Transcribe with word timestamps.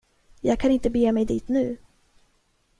Jag 0.41 0.59
kan 0.59 0.71
inte 0.71 0.89
bege 0.89 1.11
mig 1.11 1.25
dit 1.25 1.47
nu! 1.47 1.77